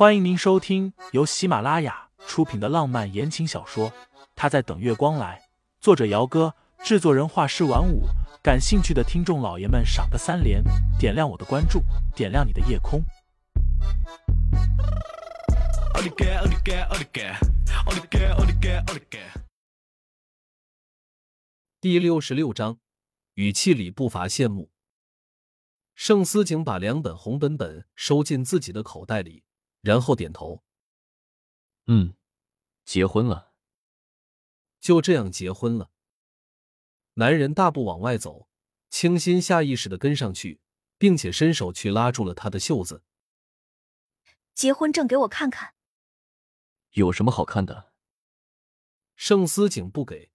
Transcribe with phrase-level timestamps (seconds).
[0.00, 3.90] 欢迎您收听由喜马拉雅出品的浪漫言情小说
[4.34, 5.38] 《他在等月光来》，
[5.78, 8.04] 作者：姚哥，制作人：画师晚舞。
[8.42, 10.64] 感兴趣的听众老爷们，赏个三连，
[10.98, 11.82] 点亮我的关注，
[12.16, 13.04] 点亮你的夜空。
[21.78, 22.78] 第六十六章，
[23.34, 24.70] 语气里不乏羡慕。
[25.94, 29.44] 盛思景把两本红本本收进自己的口袋里。
[29.80, 30.62] 然后点头，
[31.86, 32.14] 嗯，
[32.84, 33.52] 结婚了，
[34.78, 35.90] 就这样结婚了。
[37.14, 38.48] 男人大步往外走，
[38.90, 40.60] 清新下意识的跟上去，
[40.98, 43.02] 并且伸手去拉住了他的袖子。
[44.54, 45.74] 结婚证给我看看，
[46.90, 47.92] 有什么好看的？
[49.16, 50.30] 盛思景不给，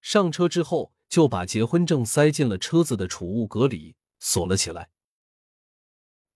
[0.00, 4.90] 上车之后就把结婚证塞进了车子的储物格里，锁了起来。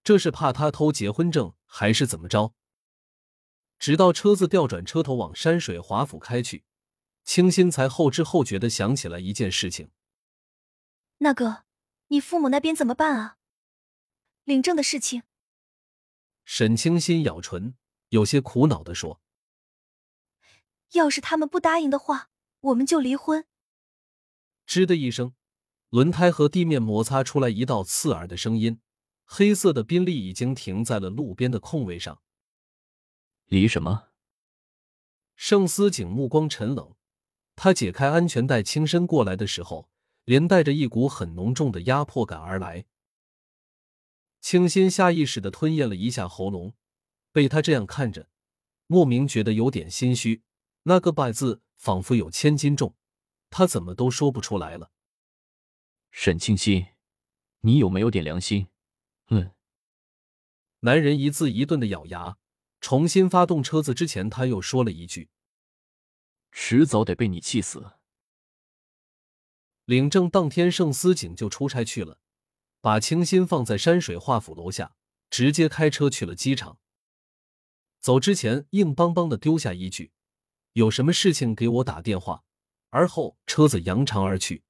[0.09, 2.55] 这是怕他偷结婚证，还是怎么着？
[3.79, 6.65] 直到车子调转车头往山水华府开去，
[7.25, 9.91] 清新才后知后觉的想起来一件事情。
[11.19, 11.65] 那个，
[12.07, 13.37] 你父母那边怎么办啊？
[14.45, 15.25] 领证的事情。
[16.47, 17.77] 沈清新咬唇，
[18.09, 19.21] 有些苦恼的说
[20.97, 23.45] ：“要是他们不答应的话，我们就离婚。”
[24.67, 25.35] 吱的一声，
[25.91, 28.81] 轮胎和地面摩擦出来一道刺耳的声音。
[29.31, 32.23] 黑色的宾利已经停在了路边的空位上。
[33.45, 34.09] 离什么？
[35.37, 36.97] 盛思景目光沉冷，
[37.55, 39.91] 他解开安全带，轻身过来的时候，
[40.25, 42.87] 连带着一股很浓重的压迫感而来。
[44.41, 46.73] 清新下意识的吞咽了一下喉咙，
[47.31, 48.31] 被他这样看着，
[48.87, 50.43] 莫名觉得有点心虚。
[50.85, 52.97] 那个“拜”字仿佛有千斤重，
[53.51, 54.91] 他怎么都说不出来了。
[56.11, 56.87] 沈清新，
[57.61, 58.69] 你有没有点良心？
[59.29, 59.53] 嗯，
[60.81, 62.39] 男人一字一顿的咬牙，
[62.81, 65.31] 重新发动车子之前，他又说了一句
[66.53, 67.93] ：“迟早得被你气死。”
[69.85, 72.19] 领证当天，盛思景就出差去了，
[72.81, 74.95] 把清新放在山水画府楼下，
[75.31, 76.79] 直接开车去了机场。
[78.01, 80.13] 走之前，硬邦邦的丢下一句
[80.75, 82.45] ：“有什么事情给我打电话。”
[82.91, 84.65] 而后车子扬长而去。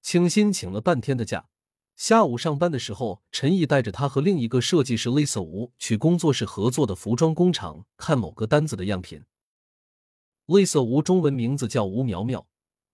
[0.00, 1.50] 清新请了半天的假。
[1.96, 9.24] 下午上班的时候，陈毅带着他和另一个设计师 Lisa 吴去工作室合作的服装工厂看某个单子的样品。
[10.46, 12.46] Lisa 吴中文名字叫吴苗苗，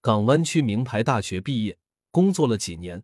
[0.03, 1.79] 港湾区名牌大学毕业，
[2.11, 3.03] 工作了几年，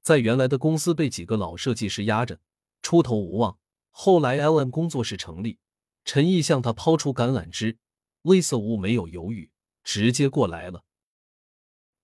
[0.00, 2.40] 在原来的公司被几个老设计师压着，
[2.80, 3.58] 出头无望。
[3.90, 5.58] 后来 LM 工作室成立，
[6.04, 7.76] 陈毅向他抛出橄榄枝
[8.22, 9.50] ，Lisa 吴没有犹豫，
[9.84, 10.84] 直接过来了。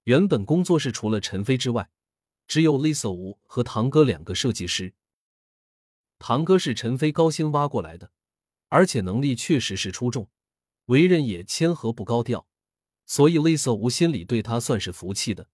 [0.04, 1.88] 原本工作室除了陈飞之外，
[2.46, 4.94] 只有 Lisa 吴和堂哥两个设计师。
[6.18, 8.10] 堂哥是陈飞高薪挖过来的，
[8.68, 10.30] 而且能力确实是出众，
[10.86, 12.46] 为人也谦和不高调，
[13.04, 15.48] 所以 Lisa 吴心里对他算是服气的。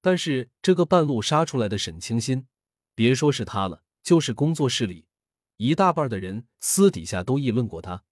[0.00, 2.46] 但是这个半路杀出来的沈清新，
[2.94, 5.06] 别说是他了，就是工作室里
[5.56, 8.04] 一大半的人私底下都议论过他，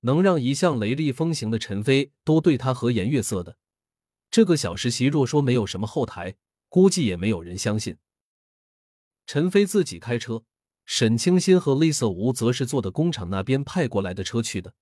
[0.00, 3.58] 能让一向雷厉风行的陈飞都对他和颜悦色的。
[4.30, 6.36] 这个小实习若说没有什么后台，
[6.68, 7.98] 估计也没有人相信。
[9.26, 10.44] 陈飞自己开车，
[10.84, 14.74] 沈清新和厉色吴则是坐的工厂那边派过来的车去的。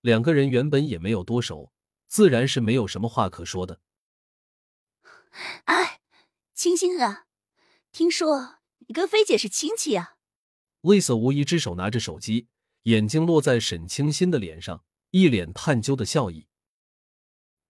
[0.00, 1.72] 两个人原本也没有多熟，
[2.06, 3.80] 自然是没有什么话可说的。
[5.64, 6.00] 哎，
[6.54, 7.26] 清新啊，
[7.90, 10.16] 听说你跟飞姐是亲戚啊？
[10.82, 12.48] 厉色无一只手拿着手机，
[12.82, 16.46] 眼睛落在沈清新的脸上，一脸探究的笑意。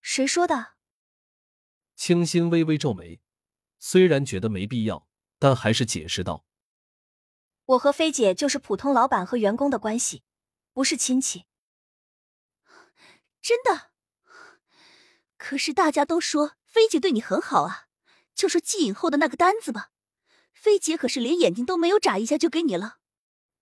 [0.07, 0.75] 谁说的？
[1.97, 3.23] 清新微微皱眉，
[3.79, 6.45] 虽然觉得没必要，但还是解释道
[7.65, 10.23] ：“我和菲姐就是普通老板和员工的关系，
[10.75, 11.47] 不是亲戚。”
[13.41, 13.93] 真的？
[15.39, 17.87] 可是大家都说菲姐对你很好啊，
[18.35, 19.93] 就说寄影后的那个单子吧，
[20.53, 22.99] 菲姐可是连眼睛都没有眨一下就给你了。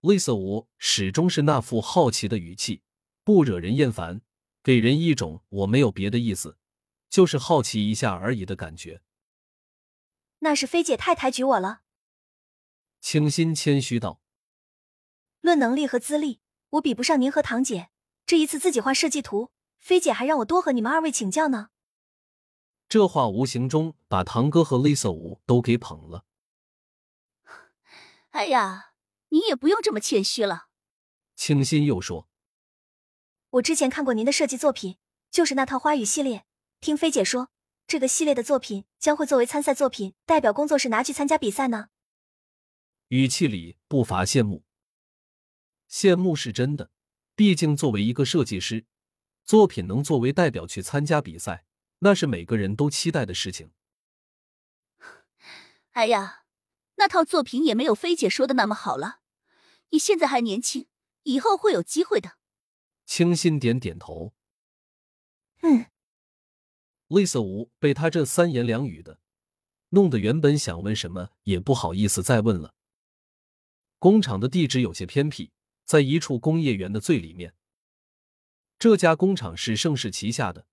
[0.01, 2.83] 厉色无始终是那副好奇的语气，
[3.23, 4.23] 不惹人厌烦。
[4.63, 6.57] 给人一种我没有别的意思，
[7.09, 9.03] 就是好奇一下而已的感觉。
[10.39, 11.83] 那是菲姐太抬举我了。
[13.01, 14.21] 清新谦虚道
[15.41, 17.91] ：“论能力和资历，我比不上您和堂姐。
[18.25, 21.71] 这一次自己画设计图，菲姐还让我多和你们二位请教呢。”
[22.89, 26.25] 这话无形中把堂哥和 Lisa 五都给捧了。
[28.31, 28.93] 哎呀，
[29.31, 30.69] 你也不用这么谦虚了。
[31.35, 32.29] 清新又说。
[33.53, 34.97] 我之前看过您的设计作品，
[35.31, 36.47] 就是那套花语系列。
[36.81, 37.51] 听菲姐说，
[37.87, 41.89] 这个系列的作品将会作为参赛作品，代表工作室拿去参加比赛呢。
[43.09, 44.65] 语气里不乏羡慕。
[45.91, 46.91] 羡慕是真的，
[47.37, 48.87] 毕竟作为一个设计师，
[49.45, 51.67] 作品能作为代表去参加比赛，
[51.99, 53.73] 那是每个人都期待的事情。
[55.93, 56.45] 哎呀，
[56.95, 59.19] 那套作品也没有菲姐说的那么好了。
[59.91, 60.87] 你现在还年轻，
[61.25, 62.39] 以后会有机会的。
[63.05, 64.33] 清新点点头。
[65.63, 65.87] 嗯。
[67.09, 69.21] 厉色无被他这三言两语的，
[69.91, 72.75] 弄得原本想问什么也不好意思再问了。
[73.99, 75.53] 工厂的地址有些偏僻，
[75.85, 77.55] 在一处工业园的最里面。
[78.79, 80.67] 这家工厂是盛世旗下的，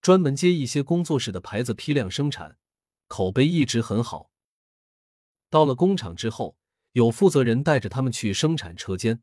[0.00, 2.58] 专门接一些工作室的牌子批量生产，
[3.06, 4.30] 口碑一直很好。
[5.48, 6.58] 到了工厂之后，
[6.92, 9.22] 有负责人带着他们去生产车间。